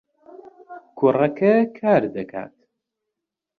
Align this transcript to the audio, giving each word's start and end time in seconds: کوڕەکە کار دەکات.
کوڕەکە 0.97 1.53
کار 1.77 2.03
دەکات. 2.15 2.55